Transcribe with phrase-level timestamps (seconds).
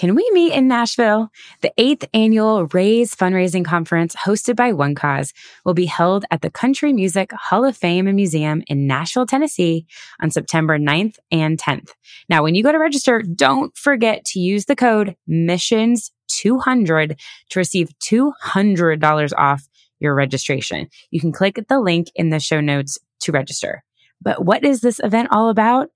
[0.00, 1.30] Can we meet in Nashville?
[1.60, 5.34] The eighth annual Raise fundraising conference hosted by OneCause
[5.66, 9.84] will be held at the Country Music Hall of Fame and Museum in Nashville, Tennessee
[10.22, 11.90] on September 9th and 10th.
[12.30, 17.18] Now, when you go to register, don't forget to use the code missions200
[17.50, 20.88] to receive $200 off your registration.
[21.10, 23.84] You can click the link in the show notes to register.
[24.22, 25.90] But what is this event all about?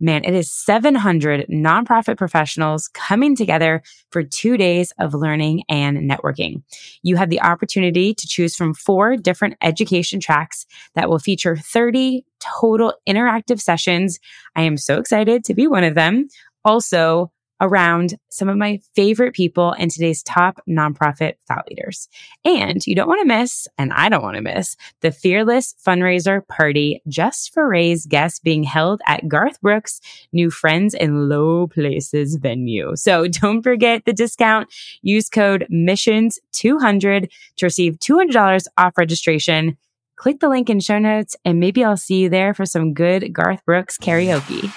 [0.00, 6.62] Man, it is 700 nonprofit professionals coming together for two days of learning and networking.
[7.02, 12.24] You have the opportunity to choose from four different education tracks that will feature 30
[12.40, 14.18] total interactive sessions.
[14.56, 16.28] I am so excited to be one of them.
[16.64, 17.30] Also,
[17.60, 22.08] around some of my favorite people and today's top nonprofit thought leaders.
[22.44, 26.46] And you don't want to miss, and I don't want to miss, the Fearless Fundraiser
[26.46, 30.00] Party just for Raise guests being held at Garth Brooks'
[30.32, 32.96] new Friends in Low Places venue.
[32.96, 34.72] So don't forget the discount.
[35.02, 39.76] Use code MISSIONS200 to receive $200 off registration.
[40.16, 43.32] Click the link in show notes and maybe I'll see you there for some good
[43.32, 44.70] Garth Brooks karaoke.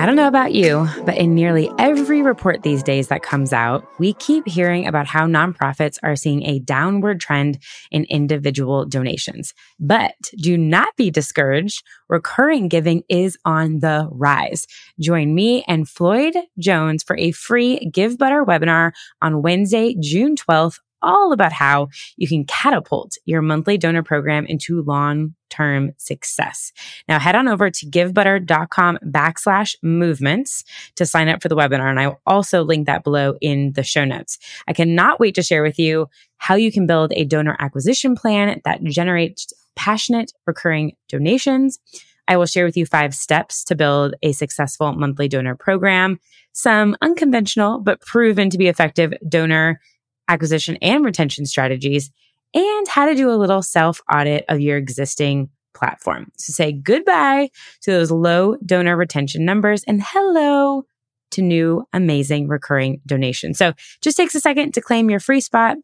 [0.00, 3.86] I don't know about you, but in nearly every report these days that comes out,
[3.98, 7.58] we keep hearing about how nonprofits are seeing a downward trend
[7.90, 9.52] in individual donations.
[9.78, 11.84] But do not be discouraged.
[12.08, 14.66] Recurring giving is on the rise.
[14.98, 21.32] Join me and Floyd Jones for a free Givebutter webinar on Wednesday, June 12th all
[21.32, 26.72] about how you can catapult your monthly donor program into long term success.
[27.06, 30.64] Now head on over to givebutter.com backslash movements
[30.96, 31.90] to sign up for the webinar.
[31.90, 34.38] And I will also link that below in the show notes.
[34.66, 36.06] I cannot wait to share with you
[36.38, 41.78] how you can build a donor acquisition plan that generates passionate recurring donations.
[42.26, 46.20] I will share with you five steps to build a successful monthly donor program,
[46.52, 49.80] some unconventional but proven to be effective donor
[50.28, 52.10] acquisition and retention strategies,
[52.54, 56.30] and how to do a little self audit of your existing platform.
[56.36, 57.50] So say goodbye
[57.82, 60.84] to those low donor retention numbers and hello
[61.32, 63.58] to new amazing recurring donations.
[63.58, 65.76] So just takes a second to claim your free spot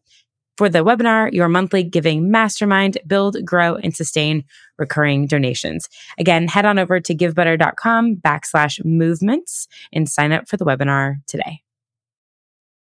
[0.57, 4.43] for the webinar, your monthly giving mastermind, build, grow, and sustain
[4.77, 5.87] recurring donations.
[6.17, 11.61] Again, head on over to givebutter.com backslash movements and sign up for the webinar today.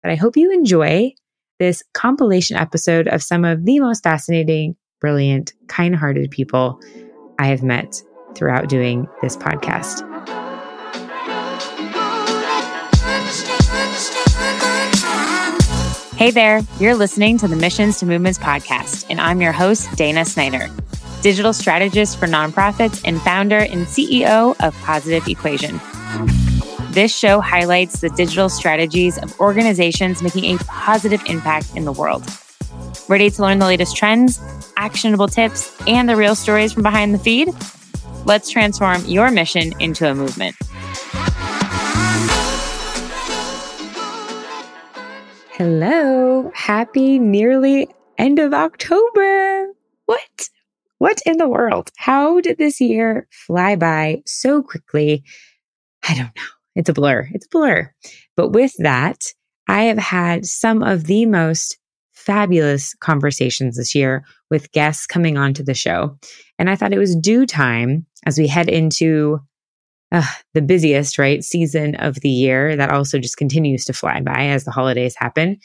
[0.03, 1.13] But I hope you enjoy
[1.59, 6.81] this compilation episode of some of the most fascinating, brilliant, kind hearted people
[7.39, 8.03] I have met
[8.35, 10.03] throughout doing this podcast.
[16.17, 20.25] Hey there, you're listening to the Missions to Movements podcast, and I'm your host, Dana
[20.25, 20.69] Snyder,
[21.23, 25.79] digital strategist for nonprofits and founder and CEO of Positive Equation.
[26.97, 32.25] This show highlights the digital strategies of organizations making a positive impact in the world.
[33.07, 34.41] Ready to learn the latest trends,
[34.79, 37.51] actionable tips, and the real stories from behind the feed?
[38.25, 40.57] Let's transform your mission into a movement.
[45.53, 46.51] Hello.
[46.55, 49.67] Happy nearly end of October.
[50.07, 50.49] What?
[50.97, 51.91] What in the world?
[51.99, 55.25] How did this year fly by so quickly?
[56.09, 56.56] I don't know.
[56.77, 57.29] It's a blur.
[57.33, 57.93] It's a blur.
[58.37, 59.25] But with that,
[59.69, 61.79] I have had some of the most
[62.13, 66.19] fabulous conversations this year with guests coming onto the show.
[66.59, 69.41] And I thought it was due time as we head into
[70.13, 74.47] uh, the busiest, right, season of the year that also just continues to fly by
[74.47, 75.59] as the holidays happen.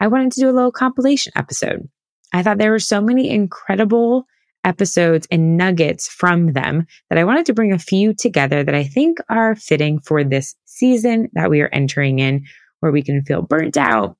[0.00, 1.88] I wanted to do a little compilation episode.
[2.32, 4.26] I thought there were so many incredible
[4.66, 8.84] episodes and nuggets from them that I wanted to bring a few together that I
[8.84, 12.44] think are fitting for this season that we are entering in,
[12.80, 14.16] where we can feel burnt out,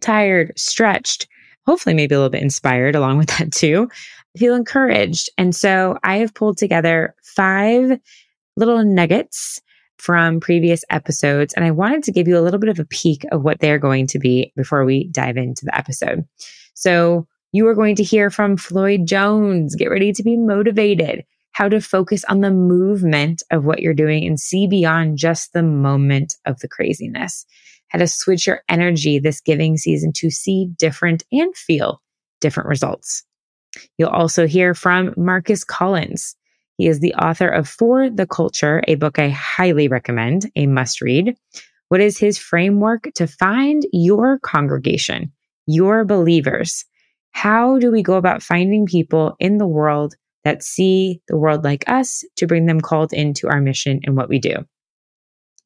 [0.00, 1.26] tired, stretched,
[1.66, 3.88] hopefully maybe a little bit inspired along with that too,
[4.36, 5.30] feel encouraged.
[5.38, 7.98] And so I have pulled together five
[8.56, 9.62] little nuggets
[9.98, 11.54] from previous episodes.
[11.54, 13.78] And I wanted to give you a little bit of a peek of what they're
[13.78, 16.24] going to be before we dive into the episode.
[16.74, 19.76] So you are going to hear from Floyd Jones.
[19.76, 24.26] Get ready to be motivated, how to focus on the movement of what you're doing
[24.26, 27.46] and see beyond just the moment of the craziness,
[27.90, 32.02] how to switch your energy this giving season to see different and feel
[32.40, 33.22] different results.
[33.98, 36.34] You'll also hear from Marcus Collins.
[36.76, 41.00] He is the author of For the Culture, a book I highly recommend, a must
[41.00, 41.36] read.
[41.86, 45.30] What is his framework to find your congregation,
[45.68, 46.84] your believers?
[47.34, 50.14] How do we go about finding people in the world
[50.44, 54.28] that see the world like us to bring them called into our mission and what
[54.28, 54.56] we do.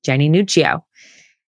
[0.04, 0.82] Jenny Nuccio,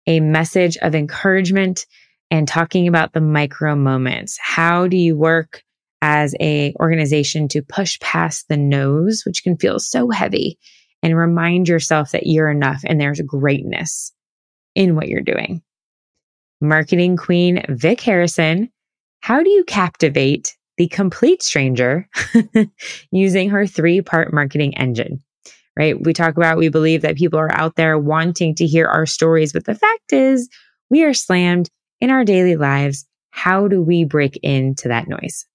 [0.07, 1.87] a message of encouragement
[2.31, 4.39] and talking about the micro moments.
[4.41, 5.63] How do you work
[6.03, 10.59] as a organization to push past the nose, which can feel so heavy
[11.03, 14.13] and remind yourself that you're enough and there's greatness
[14.75, 15.63] in what you're doing.
[16.61, 18.71] Marketing queen Vik Harrison,
[19.25, 22.07] how do you captivate the complete stranger
[23.11, 25.23] using her three part marketing engine?
[25.79, 25.99] Right.
[25.99, 29.55] We talk about, we believe that people are out there wanting to hear our stories,
[29.55, 30.51] but the fact is,
[30.91, 31.71] we are slammed
[32.03, 33.07] in our daily lives.
[33.31, 35.47] How do we break into that noise?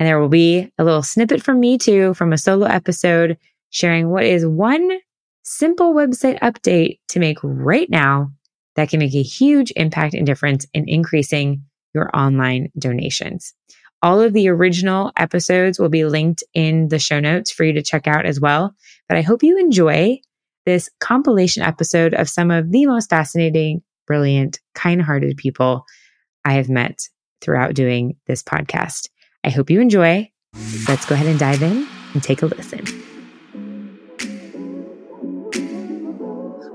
[0.00, 3.38] And there will be a little snippet from me too, from a solo episode
[3.70, 4.98] sharing what is one
[5.44, 8.32] simple website update to make right now
[8.74, 11.62] that can make a huge impact and difference in increasing
[11.94, 13.54] your online donations.
[14.02, 17.82] All of the original episodes will be linked in the show notes for you to
[17.82, 18.74] check out as well.
[19.08, 20.18] But I hope you enjoy
[20.66, 25.84] this compilation episode of some of the most fascinating, brilliant, kind hearted people
[26.44, 26.98] I have met
[27.40, 29.08] throughout doing this podcast.
[29.42, 30.30] I hope you enjoy.
[30.88, 33.03] Let's go ahead and dive in and take a listen.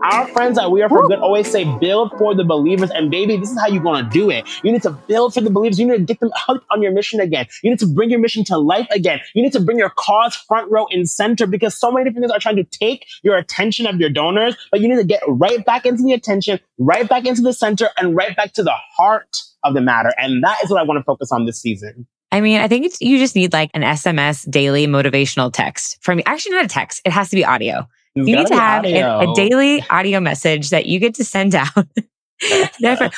[0.02, 2.90] Our friends that We Are For Good always say, build for the believers.
[2.90, 4.48] And baby, this is how you're going to do it.
[4.64, 5.78] You need to build for the believers.
[5.78, 7.48] You need to get them hooked on your mission again.
[7.64, 9.20] You need to bring your mission to life again.
[9.34, 12.32] You need to bring your cause front row and center because so many different things
[12.32, 15.66] are trying to take your attention of your donors, but you need to get right
[15.66, 19.38] back into the attention, right back into the center, and right back to the heart
[19.66, 20.14] of the matter.
[20.18, 22.08] And that is what I want to focus on this season.
[22.32, 26.56] I mean, I think you just need like an SMS daily motivational text from actually
[26.56, 27.02] not a text.
[27.04, 30.86] It has to be audio you need to have a, a, daily audio message that
[30.86, 31.70] you get to send out.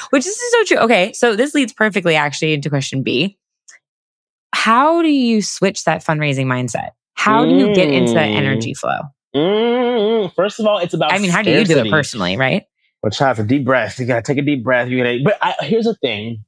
[0.09, 0.77] which is so true.
[0.77, 1.13] Okay.
[1.13, 3.38] So this leads perfectly actually into question B.
[4.53, 6.89] How do you switch that fundraising mindset?
[7.13, 8.99] How do you get into that energy flow?
[9.35, 11.13] Mm, first of all, it's about.
[11.13, 11.63] I mean, how scarcity.
[11.63, 12.63] do you do it personally, right?
[13.01, 13.99] Well, have a deep breath.
[13.99, 14.89] You gotta take a deep breath.
[14.89, 15.19] You gotta.
[15.23, 16.43] But I, here's the thing.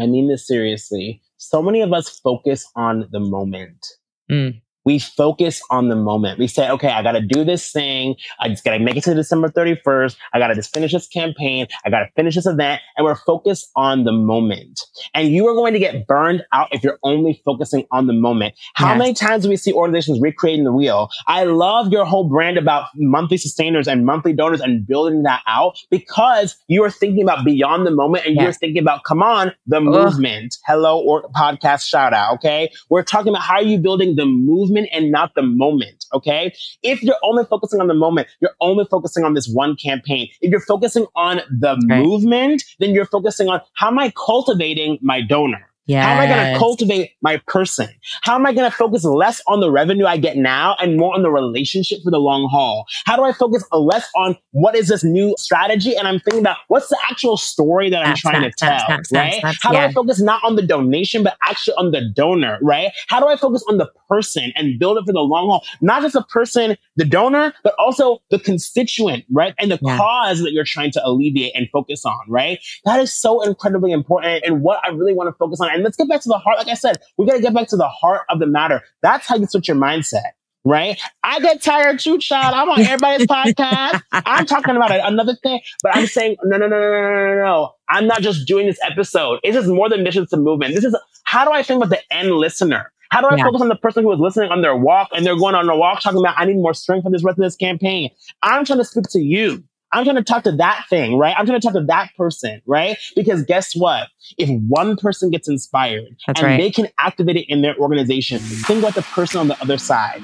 [0.00, 1.20] I mean this seriously.
[1.36, 3.86] So many of us focus on the moment.
[4.30, 6.38] Mm we focus on the moment.
[6.38, 8.14] We say, okay, I got to do this thing.
[8.40, 10.16] I just got to make it to December 31st.
[10.32, 11.66] I got to just finish this campaign.
[11.84, 12.80] I got to finish this event.
[12.96, 14.80] And we're focused on the moment.
[15.12, 18.54] And you are going to get burned out if you're only focusing on the moment.
[18.74, 18.98] How yes.
[18.98, 21.10] many times do we see organizations recreating the wheel?
[21.26, 25.76] I love your whole brand about monthly sustainers and monthly donors and building that out
[25.90, 29.78] because you are thinking about beyond the moment and you're thinking about, come on, the
[29.78, 29.82] Ugh.
[29.82, 30.58] movement.
[30.64, 32.34] Hello or podcast shout out.
[32.34, 32.70] Okay.
[32.88, 36.04] We're talking about how are you building the movement movement and not the moment.
[36.12, 36.54] Okay.
[36.82, 40.28] If you're only focusing on the moment, you're only focusing on this one campaign.
[40.40, 42.02] If you're focusing on the right.
[42.02, 45.68] movement, then you're focusing on how am I cultivating my donor?
[45.88, 47.88] How am I going to cultivate my person?
[48.22, 51.14] How am I going to focus less on the revenue I get now and more
[51.14, 52.86] on the relationship for the long haul?
[53.04, 55.96] How do I focus less on what is this new strategy?
[55.96, 59.40] And I'm thinking about what's the actual story that I'm trying to tell, right?
[59.62, 62.90] How do I focus not on the donation, but actually on the donor, right?
[63.08, 65.64] How do I focus on the person and build it for the long haul?
[65.80, 69.54] Not just the person, the donor, but also the constituent, right?
[69.58, 69.96] And the yeah.
[69.96, 72.58] cause that you're trying to alleviate and focus on, right?
[72.84, 75.96] That is so incredibly important and what I really want to focus on and let's
[75.96, 76.58] get back to the heart.
[76.58, 78.82] Like I said, we got to get back to the heart of the matter.
[79.02, 80.32] That's how you switch your mindset.
[80.64, 81.00] Right?
[81.22, 82.52] I get tired too, child.
[82.52, 84.02] I'm on everybody's podcast.
[84.12, 87.44] I'm talking about it, another thing, but I'm saying, no, no, no, no, no, no,
[87.44, 87.70] no.
[87.88, 89.38] I'm not just doing this episode.
[89.44, 90.74] It's just more than missions to movement.
[90.74, 92.90] This is how do I think about the end listener?
[93.10, 93.44] How do I yeah.
[93.44, 95.76] focus on the person who is listening on their walk and they're going on a
[95.76, 98.10] walk talking about, I need more strength for this rest of this campaign?
[98.42, 99.62] I'm trying to speak to you.
[99.92, 101.34] I'm trying to talk to that thing, right?
[101.38, 102.98] I'm trying to talk to that person, right?
[103.14, 104.08] Because guess what?
[104.36, 106.56] If one person gets inspired That's and right.
[106.58, 110.20] they can activate it in their organization, think about the person on the other side.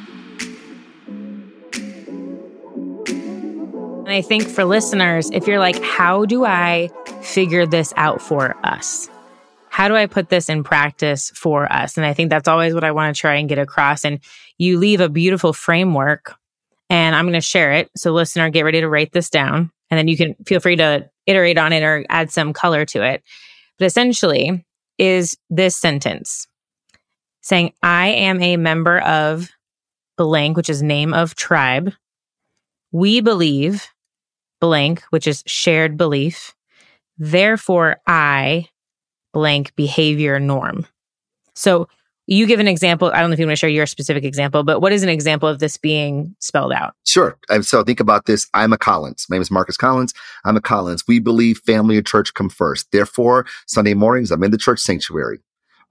[4.05, 6.91] And I think for listeners, if you're like, how do I
[7.23, 9.09] figure this out for us?
[9.69, 11.97] How do I put this in practice for us?
[11.97, 14.05] And I think that's always what I want to try and get across.
[14.05, 14.19] And
[14.59, 16.35] you leave a beautiful framework
[16.93, 17.91] and I'm going to share it.
[17.97, 19.71] So, listener, get ready to write this down.
[19.91, 23.03] And then you can feel free to iterate on it or add some color to
[23.03, 23.23] it.
[23.79, 24.65] But essentially,
[24.99, 26.47] is this sentence
[27.41, 29.51] saying, I am a member of
[30.19, 31.93] blank, which is name of tribe.
[32.93, 33.89] We believe
[34.61, 36.55] blank, which is shared belief.
[37.17, 38.69] Therefore, I
[39.33, 40.87] blank behavior norm.
[41.55, 41.89] So
[42.27, 43.11] you give an example.
[43.13, 45.09] I don't know if you want to share your specific example, but what is an
[45.09, 46.95] example of this being spelled out?
[47.05, 47.37] Sure.
[47.63, 48.49] So think about this.
[48.55, 49.27] I'm a Collins.
[49.29, 50.15] My name is Marcus Collins.
[50.45, 51.05] I'm a Collins.
[51.09, 52.91] We believe family and church come first.
[52.93, 55.41] Therefore, Sunday mornings, I'm in the church sanctuary.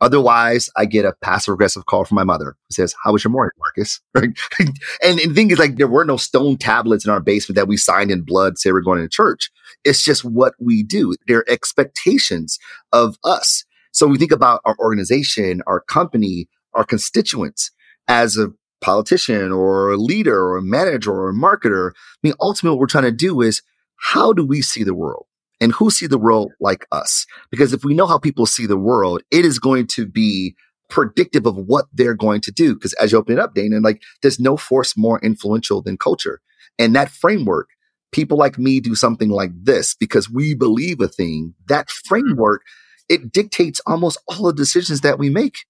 [0.02, 3.32] Otherwise, I get a passive aggressive call from my mother who says, How was your
[3.32, 4.02] morning, Marcus?
[4.16, 7.68] and, and the thing is, like, there were no stone tablets in our basement that
[7.68, 9.52] we signed in blood, say we're going to church.
[9.84, 11.16] It's just what we do.
[11.28, 12.58] There are expectations
[12.92, 13.64] of us.
[13.92, 17.72] So we think about our organization, our company, our constituents
[18.08, 21.92] as a politician or a leader or a manager or a marketer.
[21.92, 23.62] I mean, ultimately, what we're trying to do is
[23.98, 25.26] how do we see the world?
[25.62, 27.28] and who see the world like us.
[27.52, 30.56] Because if we know how people see the world, it is going to be
[30.90, 32.74] predictive of what they're going to do.
[32.74, 36.42] Because as you open it up, Dana, like there's no force more influential than culture.
[36.80, 37.70] And that framework,
[38.12, 41.54] people like me do something like this because we believe a thing.
[41.68, 42.08] That hmm.
[42.08, 42.64] framework,
[43.12, 45.66] it dictates almost all the decisions that we make,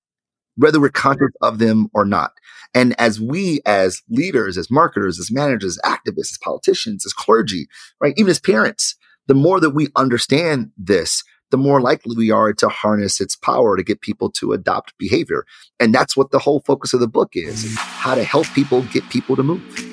[0.57, 2.33] whether we're conscious of them or not.
[2.75, 7.67] And as we, as leaders, as marketers, as managers, as activists, as politicians, as clergy,
[7.99, 8.95] right, even as parents,
[9.27, 13.75] the more that we understand this, the more likely we are to harness its power
[13.75, 15.45] to get people to adopt behavior.
[15.79, 19.09] And that's what the whole focus of the book is how to help people get
[19.09, 19.90] people to move.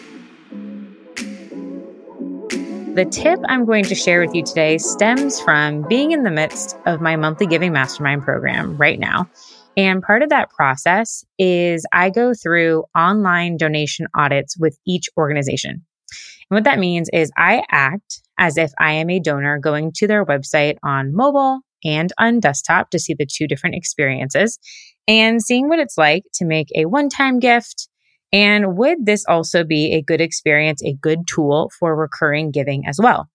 [2.98, 6.76] The tip I'm going to share with you today stems from being in the midst
[6.84, 9.30] of my monthly giving mastermind program right now.
[9.76, 15.70] And part of that process is I go through online donation audits with each organization.
[15.70, 20.08] And what that means is I act as if I am a donor going to
[20.08, 24.58] their website on mobile and on desktop to see the two different experiences
[25.06, 27.88] and seeing what it's like to make a one time gift.
[28.32, 32.98] And would this also be a good experience, a good tool for recurring giving as
[33.02, 33.28] well?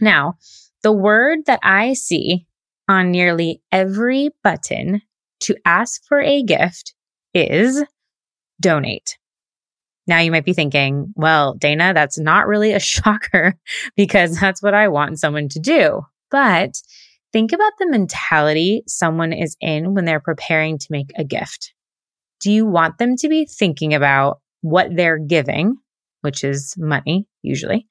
[0.00, 0.34] Now,
[0.82, 2.46] the word that I see
[2.88, 5.02] on nearly every button
[5.40, 6.94] to ask for a gift
[7.34, 7.84] is
[8.60, 9.18] donate.
[10.06, 13.54] Now you might be thinking, well, Dana, that's not really a shocker
[13.96, 16.02] because that's what I want someone to do.
[16.30, 16.80] But
[17.32, 21.72] think about the mentality someone is in when they're preparing to make a gift.
[22.42, 25.76] Do you want them to be thinking about what they're giving,
[26.22, 27.86] which is money usually,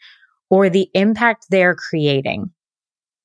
[0.50, 2.52] or the impact they're creating?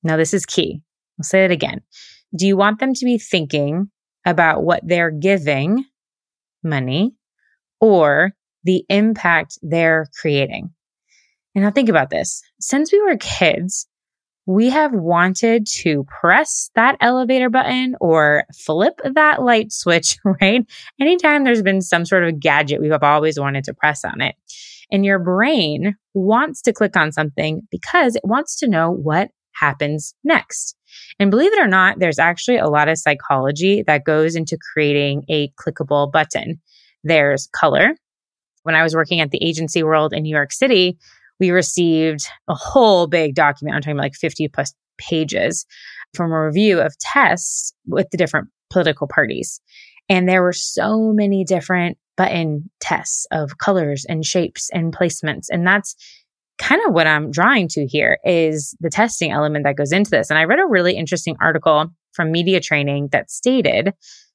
[0.03, 0.81] Now, this is key.
[1.19, 1.81] I'll say it again.
[2.35, 3.89] Do you want them to be thinking
[4.25, 5.85] about what they're giving,
[6.63, 7.15] money,
[7.79, 10.69] or the impact they're creating.
[11.55, 12.41] And now think about this.
[12.59, 13.87] Since we were kids,
[14.47, 20.65] we have wanted to press that elevator button or flip that light switch, right?
[20.99, 24.35] Anytime there's been some sort of gadget, we have always wanted to press on it.
[24.89, 30.15] And your brain wants to click on something because it wants to know what happens
[30.23, 30.77] next.
[31.19, 35.25] And believe it or not, there's actually a lot of psychology that goes into creating
[35.27, 36.61] a clickable button.
[37.03, 37.95] There's color,
[38.67, 40.97] when I was working at the agency world in New York City,
[41.39, 43.75] we received a whole big document.
[43.75, 45.65] I'm talking about like 50 plus pages
[46.13, 49.61] from a review of tests with the different political parties.
[50.09, 55.45] And there were so many different button tests of colors and shapes and placements.
[55.49, 55.95] And that's
[56.57, 60.29] kind of what I'm drawing to here is the testing element that goes into this.
[60.29, 63.93] And I read a really interesting article from media training that stated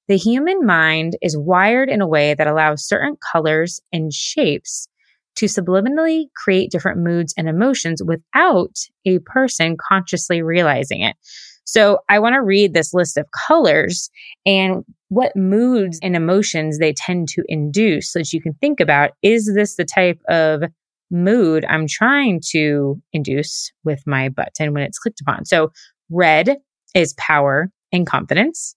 [0.08, 4.88] the human mind is wired in a way that allows certain colors and shapes
[5.36, 11.16] to subliminally create different moods and emotions without a person consciously realizing it.
[11.64, 14.10] So I want to read this list of colors
[14.44, 19.12] and what moods and emotions they tend to induce so that you can think about
[19.22, 20.62] is this the type of
[21.10, 25.44] mood I'm trying to induce with my button when it's clicked upon?
[25.44, 25.70] So
[26.10, 26.56] red
[26.94, 28.74] is power and confidence.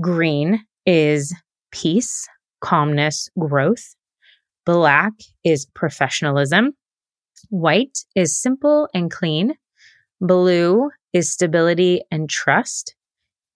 [0.00, 1.34] Green is
[1.72, 2.28] peace,
[2.60, 3.94] calmness, growth.
[4.64, 5.12] Black
[5.44, 6.74] is professionalism.
[7.50, 9.54] White is simple and clean.
[10.20, 12.94] Blue is stability and trust.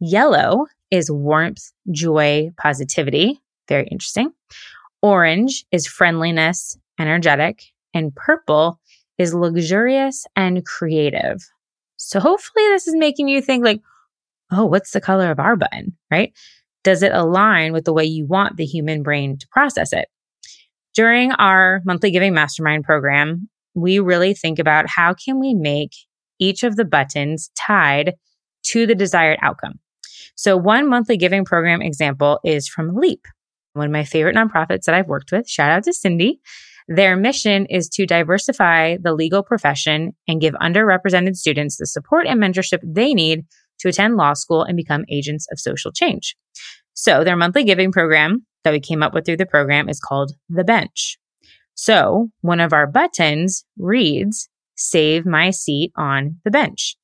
[0.01, 3.41] Yellow is warmth, joy, positivity.
[3.69, 4.33] Very interesting.
[5.03, 7.63] Orange is friendliness, energetic.
[7.95, 8.79] And purple
[9.17, 11.41] is luxurious and creative.
[11.97, 13.81] So hopefully this is making you think like,
[14.53, 16.33] oh, what's the color of our button, right?
[16.85, 20.09] Does it align with the way you want the human brain to process it?
[20.99, 25.93] During our monthly giving mastermind program, we really think about how can we make
[26.41, 28.15] each of the buttons tied
[28.65, 29.75] to the desired outcome.
[30.35, 33.21] So one monthly giving program example is from Leap,
[33.75, 35.49] one of my favorite nonprofits that I've worked with.
[35.49, 36.41] Shout out to Cindy.
[36.89, 42.43] Their mission is to diversify the legal profession and give underrepresented students the support and
[42.43, 43.45] mentorship they need
[43.79, 46.35] to attend law school and become agents of social change.
[46.95, 50.33] So their monthly giving program that we came up with through the program is called
[50.51, 51.19] The Bench.
[51.75, 56.97] So one of our buttons reads, save my seat on the bench,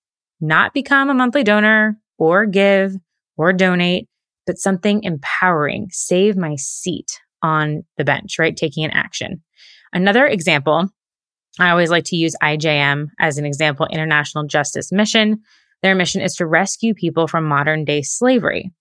[0.43, 2.93] not become a monthly donor or give
[3.39, 4.09] or donate,
[4.47, 5.89] but something empowering.
[5.91, 8.55] Save my seat on the bench, right?
[8.57, 9.43] Taking an action.
[9.93, 10.89] Another example,
[11.59, 15.41] I always like to use IJM as an example, International Justice Mission.
[15.83, 18.73] Their mission is to rescue people from modern day slavery.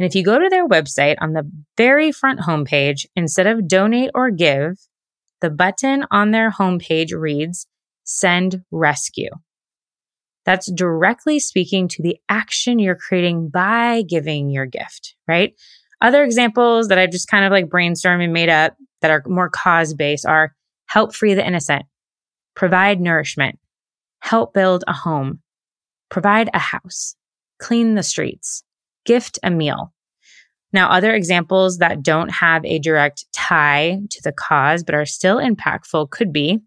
[0.00, 4.10] And if you go to their website on the very front homepage, instead of donate
[4.14, 4.78] or give,
[5.42, 7.66] the button on their homepage reads
[8.04, 9.28] send rescue.
[10.46, 15.52] That's directly speaking to the action you're creating by giving your gift, right?
[16.00, 19.50] Other examples that I've just kind of like brainstormed and made up that are more
[19.50, 21.84] cause based are help free the innocent,
[22.56, 23.58] provide nourishment,
[24.20, 25.40] help build a home,
[26.08, 27.16] provide a house,
[27.58, 28.64] clean the streets,
[29.10, 29.92] gift a meal.
[30.72, 35.38] Now, other examples that don't have a direct tie to the cause, but are still
[35.38, 36.60] impactful could be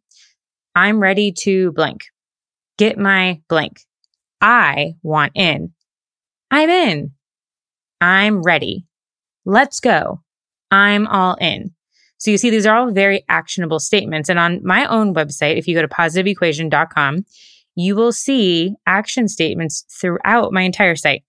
[0.75, 2.01] I'm ready to blank.
[2.77, 3.79] Get my blank.
[4.41, 5.71] I want in.
[6.51, 7.11] I'm in.
[8.01, 8.85] I'm ready.
[9.45, 10.21] Let's go.
[10.69, 11.71] I'm all in.
[12.17, 14.27] So you see, these are all very actionable statements.
[14.27, 17.25] And on my own website, if you go to positiveequation.com,
[17.75, 21.23] you will see action statements throughout my entire site.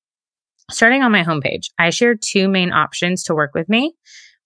[0.71, 3.95] Starting on my homepage, I share two main options to work with me.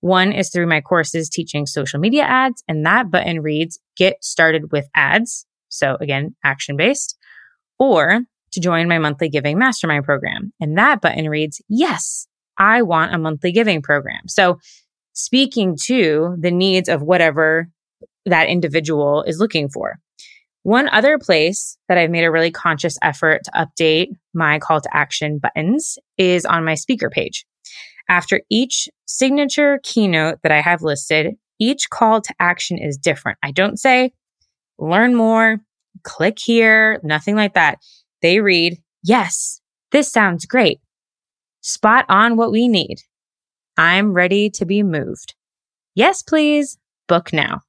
[0.01, 4.73] One is through my courses teaching social media ads, and that button reads Get Started
[4.73, 5.47] with Ads.
[5.69, 7.17] So again, action based.
[7.79, 8.23] Or
[8.53, 10.53] to join my monthly giving mastermind program.
[10.61, 12.27] And that button reads Yes,
[12.59, 14.27] I want a monthly giving program.
[14.27, 14.59] So
[15.13, 17.69] speaking to the needs of whatever
[18.27, 19.99] that individual is looking for.
[20.69, 24.95] One other place that I've made a really conscious effort to update my call to
[24.95, 27.47] action buttons is on my speaker page.
[28.11, 33.39] After each signature keynote that I have listed, each call to action is different.
[33.43, 34.13] I don't say
[34.79, 35.57] learn more,
[36.03, 37.79] click here, nothing like that.
[38.21, 40.81] They read, yes, this sounds great.
[41.63, 42.99] Spot on what we need.
[43.79, 45.35] I'm ready to be moved.
[45.95, 46.77] Yes, please.
[47.07, 47.63] Book now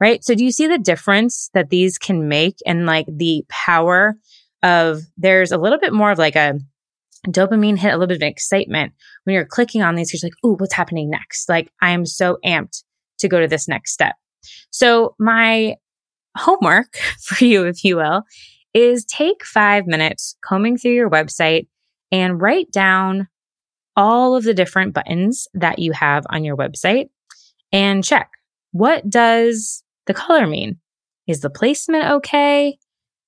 [0.00, 0.24] right?
[0.24, 4.16] So do you see the difference that these can make and like the power
[4.62, 6.58] of there's a little bit more of like a
[7.26, 8.92] dopamine hit, a little bit of excitement
[9.24, 10.12] when you're clicking on these.
[10.12, 11.48] You're like, ooh, what's happening next?
[11.48, 12.82] Like I am so amped
[13.18, 14.14] to go to this next step.
[14.70, 15.76] So my
[16.36, 18.22] homework for you, if you will,
[18.72, 21.66] is take five minutes combing through your website
[22.10, 23.28] and write down
[23.96, 27.08] all of the different buttons that you have on your website
[27.72, 28.30] and check
[28.72, 30.76] what does the color mean?
[31.28, 32.78] Is the placement okay?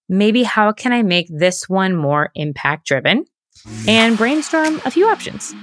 [0.09, 3.25] Maybe how can I make this one more impact driven?
[3.87, 5.55] And brainstorm a few options.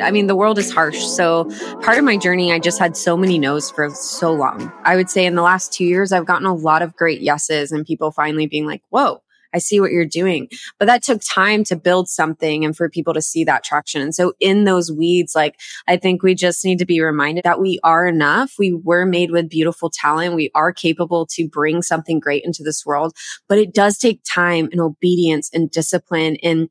[0.00, 0.98] I mean, the world is harsh.
[1.04, 1.50] So,
[1.82, 4.72] part of my journey, I just had so many no's for so long.
[4.84, 7.72] I would say in the last two years, I've gotten a lot of great yeses
[7.72, 9.22] and people finally being like, whoa,
[9.54, 10.48] I see what you're doing.
[10.78, 14.02] But that took time to build something and for people to see that traction.
[14.02, 17.60] And so in those weeds, like I think we just need to be reminded that
[17.60, 18.54] we are enough.
[18.58, 20.34] We were made with beautiful talent.
[20.34, 23.14] We are capable to bring something great into this world,
[23.48, 26.68] but it does take time and obedience and discipline and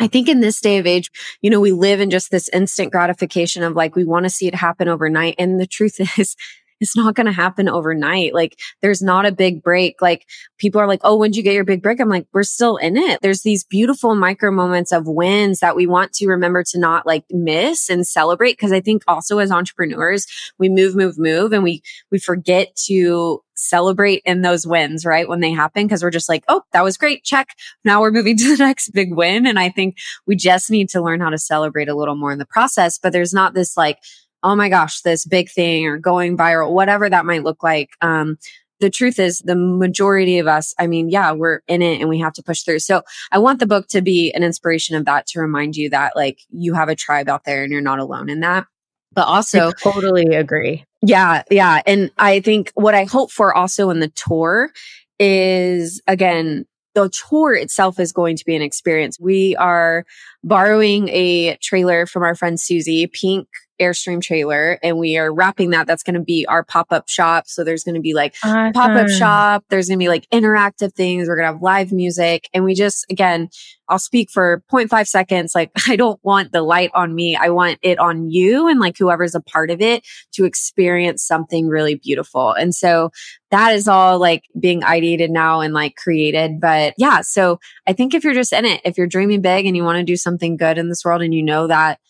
[0.00, 2.90] I think in this day of age, you know, we live in just this instant
[2.90, 5.36] gratification of like, we want to see it happen overnight.
[5.38, 6.34] And the truth is,
[6.80, 8.34] it's not going to happen overnight.
[8.34, 10.02] Like there's not a big break.
[10.02, 10.26] Like
[10.58, 12.00] people are like, Oh, when did you get your big break?
[12.00, 13.20] I'm like, we're still in it.
[13.22, 17.24] There's these beautiful micro moments of wins that we want to remember to not like
[17.30, 18.58] miss and celebrate.
[18.58, 20.26] Cause I think also as entrepreneurs,
[20.58, 25.28] we move, move, move and we, we forget to celebrate in those wins, right?
[25.28, 27.24] When they happen, because we're just like, oh, that was great.
[27.24, 27.48] Check.
[27.84, 29.46] Now we're moving to the next big win.
[29.46, 32.38] And I think we just need to learn how to celebrate a little more in
[32.38, 32.98] the process.
[32.98, 33.98] But there's not this like
[34.44, 37.90] oh my gosh, this big thing or going viral, whatever that might look like.
[38.02, 38.36] Um,
[38.80, 42.18] the truth is the majority of us, I mean, yeah, we're in it and we
[42.18, 42.80] have to push through.
[42.80, 43.02] So
[43.32, 46.40] I want the book to be an inspiration of that to remind you that like
[46.50, 48.66] you have a tribe out there and you're not alone in that.
[49.12, 50.84] But also I totally agree.
[51.00, 51.44] Yeah.
[51.50, 51.80] Yeah.
[51.86, 54.70] And I think what I hope for also in the tour
[55.18, 59.18] is again, the tour itself is going to be an experience.
[59.18, 60.04] We are
[60.42, 63.48] borrowing a trailer from our friend Susie, pink
[63.80, 65.86] Airstream trailer and we are wrapping that.
[65.86, 67.44] That's going to be our pop up shop.
[67.46, 68.72] So there's going to be like awesome.
[68.72, 69.64] pop up shop.
[69.68, 71.28] There's going to be like interactive things.
[71.28, 72.48] We're going to have live music.
[72.52, 73.48] And we just, again,
[73.88, 75.54] I'll speak for 0.5 seconds.
[75.54, 77.36] Like I don't want the light on me.
[77.36, 81.68] I want it on you and like whoever's a part of it to experience something
[81.68, 82.52] really beautiful.
[82.52, 83.10] And so
[83.50, 86.60] that is all like being ideated now and like created.
[86.60, 87.20] But yeah.
[87.20, 89.98] So I think if you're just in it, if you're dreaming big and you want
[89.98, 92.00] to do something good in this world and you know that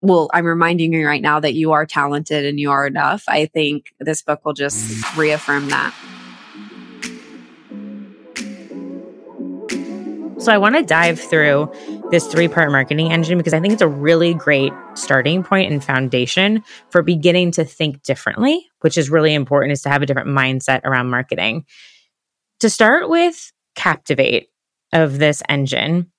[0.00, 3.24] well, I'm reminding you right now that you are talented and you are enough.
[3.28, 5.94] I think this book will just reaffirm that.
[10.40, 11.70] So I want to dive through
[12.12, 15.82] this three part marketing engine because I think it's a really great starting point and
[15.82, 20.28] foundation for beginning to think differently, which is really important is to have a different
[20.28, 21.66] mindset around marketing.
[22.60, 24.48] To start with, captivate
[24.92, 26.10] of this engine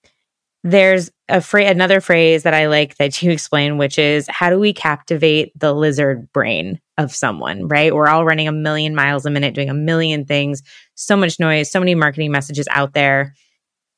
[0.64, 4.74] there's a another phrase that I like that you explain, which is how do we
[4.74, 7.94] captivate the lizard brain of someone, right?
[7.94, 10.62] We're all running a million miles a minute, doing a million things,
[10.96, 13.34] so much noise, so many marketing messages out there.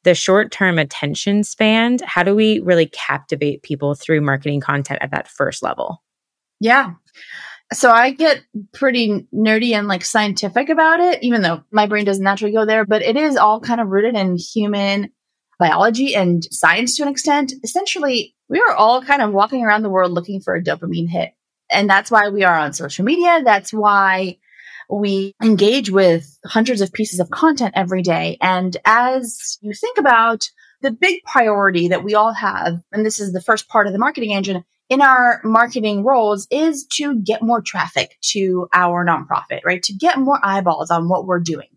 [0.04, 5.12] The short term attention span, how do we really captivate people through marketing content at
[5.12, 6.04] that first level?
[6.60, 6.94] Yeah.
[7.74, 8.42] So I get
[8.74, 12.86] pretty nerdy and like scientific about it, even though my brain doesn't naturally go there,
[12.86, 15.12] but it is all kind of rooted in human
[15.62, 19.90] biology and science to an extent, essentially, we are all kind of walking around the
[19.90, 21.34] world looking for a dopamine hit.
[21.72, 23.42] And that's why we are on social media.
[23.46, 24.40] That's why
[24.90, 28.38] we engage with hundreds of pieces of content every day.
[28.42, 30.50] And as you think about
[30.82, 34.00] the big priority that we all have, and this is the first part of the
[34.00, 39.84] marketing engine in our marketing roles is to get more traffic to our nonprofit, right?
[39.84, 41.70] To get more eyeballs on what we're doing.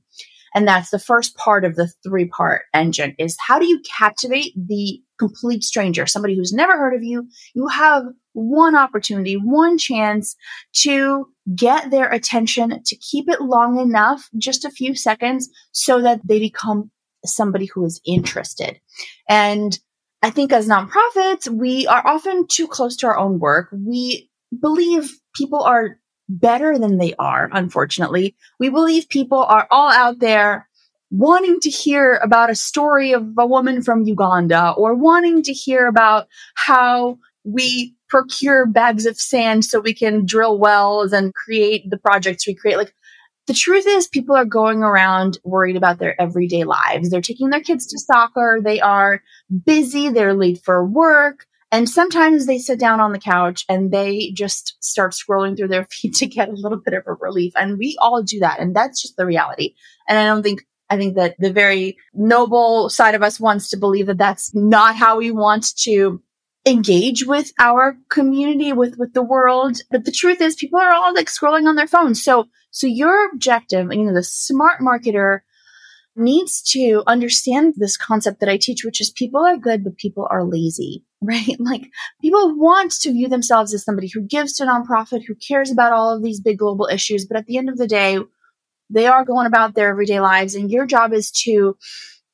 [0.55, 4.53] And that's the first part of the three part engine is how do you captivate
[4.57, 7.29] the complete stranger, somebody who's never heard of you?
[7.55, 10.37] You have one opportunity, one chance
[10.83, 16.21] to get their attention, to keep it long enough, just a few seconds, so that
[16.25, 16.91] they become
[17.25, 18.81] somebody who is interested.
[19.29, 19.79] And
[20.23, 23.69] I think as nonprofits, we are often too close to our own work.
[23.73, 28.35] We believe people are better than they are, unfortunately.
[28.59, 30.69] We believe people are all out there
[31.11, 35.87] wanting to hear about a story of a woman from Uganda or wanting to hear
[35.87, 41.99] about how we procure bags of sand so we can drill wells and create the
[41.99, 42.77] projects we create.
[42.77, 42.95] Like
[43.47, 47.11] the truth is people are going around worried about their everyday lives.
[47.11, 48.61] They're taking their kids to soccer.
[48.63, 49.23] They are
[49.65, 50.09] busy.
[50.09, 51.47] They're late for work.
[51.75, 55.89] And sometimes they sit down on the couch and they just start scrolling through their
[55.91, 57.53] feed to get a little bit of a relief.
[57.57, 58.61] And we all do that.
[58.61, 59.75] And that's just the reality.
[60.09, 63.77] And I don't think, I think that the very noble side of us wants to
[63.77, 66.23] believe that that's not how we want to
[66.65, 69.79] engage with our community, with, with the world.
[69.91, 72.23] But the truth is people are all like scrolling on their phones.
[72.23, 75.41] So, so your objective, you know, the smart marketer
[76.17, 80.29] needs to understand this concept that I teach, which is people are good, but people
[80.31, 81.57] are lazy, right?
[81.59, 81.89] Like
[82.21, 86.15] people want to view themselves as somebody who gives to nonprofit, who cares about all
[86.15, 87.27] of these big global issues.
[87.27, 88.19] But at the end of the day,
[88.91, 90.55] they are going about their everyday lives.
[90.55, 91.77] And your job is to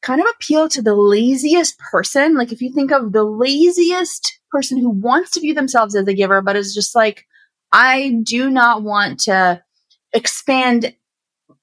[0.03, 2.37] kind of appeal to the laziest person.
[2.37, 6.14] Like if you think of the laziest person who wants to view themselves as a
[6.14, 7.26] giver, but is just like,
[7.72, 9.62] I do not want to
[10.12, 10.94] expand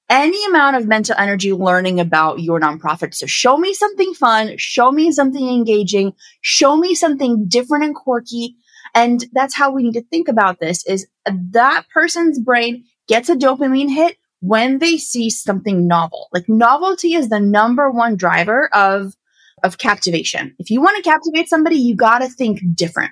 [0.09, 3.13] any amount of mental energy learning about your nonprofit.
[3.13, 8.55] So show me something fun, show me something engaging, show me something different and quirky.
[8.95, 13.35] And that's how we need to think about this is that person's brain gets a
[13.35, 16.29] dopamine hit when they see something novel.
[16.31, 19.13] Like novelty is the number one driver of
[19.63, 20.55] of captivation.
[20.59, 23.11] If you want to captivate somebody, you got to think different.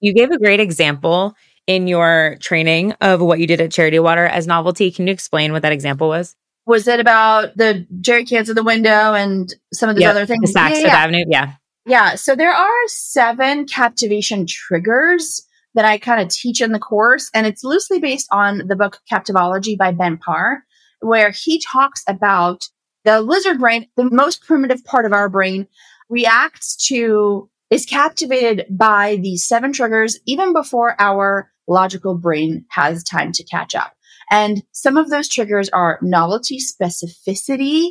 [0.00, 1.34] You gave a great example
[1.66, 4.90] in your training of what you did at Charity Water as novelty.
[4.90, 6.36] Can you explain what that example was?
[6.66, 10.26] Was it about the jerry cans in the window and some of these yep, other
[10.26, 10.52] things?
[10.52, 10.96] The Saks yeah, yeah.
[10.96, 11.52] Avenue, yeah.
[11.86, 12.14] Yeah.
[12.14, 17.46] So there are seven captivation triggers that I kind of teach in the course, and
[17.46, 20.64] it's loosely based on the book Captivology by Ben Parr,
[21.00, 22.68] where he talks about
[23.04, 25.66] the lizard brain, the most primitive part of our brain,
[26.08, 33.32] reacts to is captivated by these seven triggers even before our logical brain has time
[33.32, 33.94] to catch up.
[34.30, 37.90] And some of those triggers are novelty, specificity,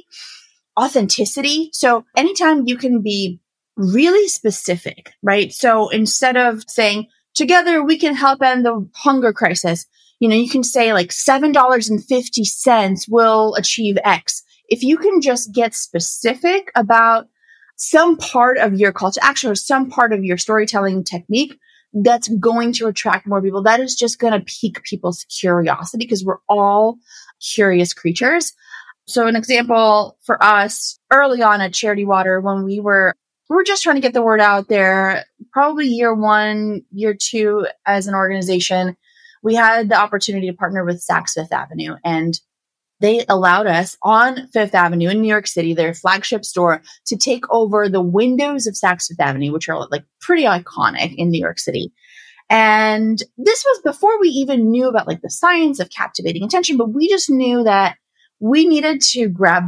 [0.80, 1.70] authenticity.
[1.74, 3.40] So anytime you can be
[3.76, 5.52] really specific, right?
[5.52, 9.86] So instead of saying, together we can help end the hunger crisis,
[10.20, 14.44] you know, you can say like $7.50 will achieve X.
[14.70, 17.28] If you can just get specific about
[17.76, 21.58] some part of your call to action or some part of your storytelling technique,
[21.94, 23.62] that's going to attract more people.
[23.62, 26.98] That is just going to pique people's curiosity because we're all
[27.42, 28.54] curious creatures.
[29.08, 33.16] So an example for us early on at Charity Water when we were
[33.50, 37.68] we were just trying to get the word out there, probably year 1, year 2
[37.86, 38.96] as an organization,
[39.44, 42.40] we had the opportunity to partner with Saks Fifth Avenue and
[43.02, 47.44] they allowed us on Fifth Avenue in New York City, their flagship store, to take
[47.50, 51.60] over the windows of Saks Fifth Avenue, which are like pretty iconic in New York
[51.60, 51.92] City.
[52.50, 56.94] And this was before we even knew about like the science of captivating attention, but
[56.94, 57.96] we just knew that
[58.40, 59.64] we needed to grab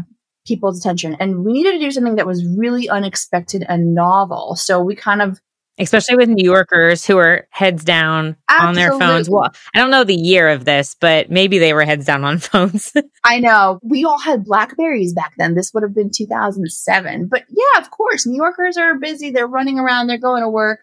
[0.46, 1.16] people's attention.
[1.20, 4.56] And we needed to do something that was really unexpected and novel.
[4.56, 5.40] So we kind of
[5.80, 8.68] especially with New Yorkers who are heads down Absolutely.
[8.68, 9.30] on their phones.
[9.30, 12.38] Well, I don't know the year of this, but maybe they were heads down on
[12.40, 12.94] phones.
[13.24, 13.80] I know.
[13.82, 15.56] We all had Blackberries back then.
[15.56, 17.28] This would have been 2007.
[17.28, 19.32] But yeah, of course, New Yorkers are busy.
[19.32, 20.80] They're running around, they're going to work.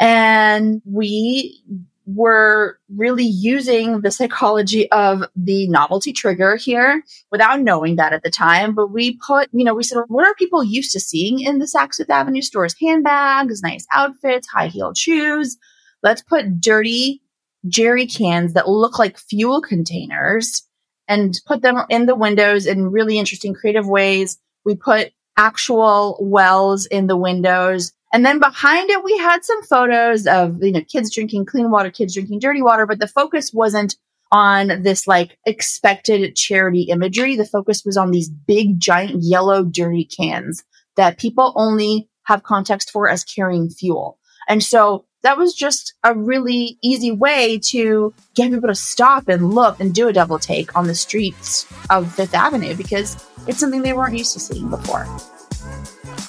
[0.00, 1.62] And we
[2.06, 8.30] were really using the psychology of the novelty trigger here without knowing that at the
[8.30, 8.74] time.
[8.74, 11.66] But we put, you know, we said, what are people used to seeing in the
[11.66, 12.74] Saks Fifth Avenue stores?
[12.80, 15.56] Handbags, nice outfits, high heeled shoes.
[16.02, 17.22] Let's put dirty
[17.68, 20.66] jerry cans that look like fuel containers
[21.06, 24.38] and put them in the windows in really interesting creative ways.
[24.64, 30.26] We put actual wells in the windows and then behind it, we had some photos
[30.26, 33.96] of, you know, kids drinking clean water, kids drinking dirty water, but the focus wasn't
[34.30, 37.36] on this like expected charity imagery.
[37.36, 40.62] The focus was on these big, giant yellow dirty cans
[40.96, 44.18] that people only have context for as carrying fuel.
[44.48, 49.54] And so that was just a really easy way to get people to stop and
[49.54, 53.82] look and do a double take on the streets of Fifth Avenue because it's something
[53.82, 55.06] they weren't used to seeing before.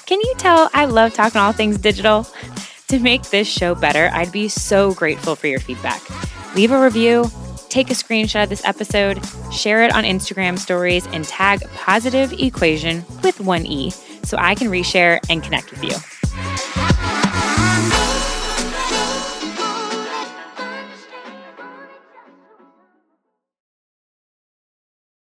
[0.06, 2.26] Can you tell I love talking all things digital?
[2.88, 6.02] To make this show better, I'd be so grateful for your feedback.
[6.54, 7.30] Leave a review,
[7.70, 13.04] take a screenshot of this episode, share it on Instagram stories, and tag Positive Equation
[13.22, 13.90] with one E
[14.24, 16.13] so I can reshare and connect with you.